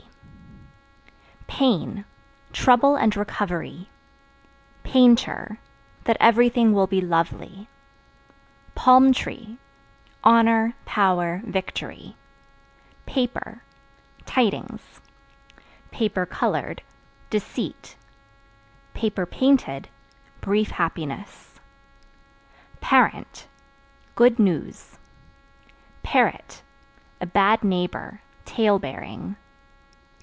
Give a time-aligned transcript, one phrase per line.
[1.61, 2.05] P Pain
[2.53, 3.87] Trouble and recovery.
[4.83, 5.59] Painter
[6.05, 7.67] That everything will be lovely.
[8.73, 9.59] Palm Tree
[10.23, 12.15] Honor, power, victory.
[13.05, 13.61] Paper
[14.25, 15.01] Tidings;
[16.31, 16.81] (colored)
[17.29, 17.95] deceit;
[18.95, 19.87] (painted)
[20.39, 21.59] brief happiness.
[22.79, 23.47] Parent
[24.15, 24.97] Good news.
[26.01, 26.63] Parrot
[27.19, 29.35] A bad neighbor, tale bearing.